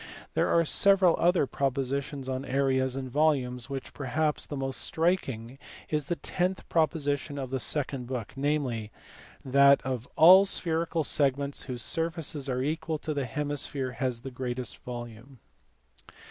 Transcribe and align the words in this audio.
There 0.33 0.49
are 0.49 0.65
several 0.65 1.15
other 1.19 1.45
propositions 1.45 2.27
on 2.27 2.43
areas 2.43 2.95
and 2.95 3.07
volumes 3.07 3.65
of 3.65 3.69
which 3.69 3.93
perhaps 3.93 4.47
the 4.47 4.57
most 4.57 4.81
striking 4.81 5.59
is 5.89 6.07
the 6.07 6.15
tenth 6.15 6.67
proposition 6.69 7.37
of 7.37 7.51
the 7.51 7.59
second 7.59 8.07
book, 8.07 8.33
namely 8.35 8.91
that 9.45 9.79
"of 9.83 10.07
all 10.17 10.45
spherical 10.45 11.03
segments 11.03 11.65
whose 11.65 11.83
surfaces 11.83 12.49
are 12.49 12.63
equal 12.63 12.97
the 12.97 13.25
hemisphere 13.25 13.91
has 13.91 14.21
the 14.21 14.31
greatest 14.31 14.79
volume." 14.79 15.37